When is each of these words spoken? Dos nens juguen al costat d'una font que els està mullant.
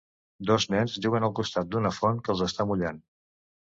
Dos 0.51 0.65
nens 0.75 0.95
juguen 1.03 1.27
al 1.27 1.35
costat 1.41 1.69
d'una 1.75 1.93
font 1.99 2.25
que 2.25 2.33
els 2.37 2.43
està 2.47 2.67
mullant. 2.73 3.03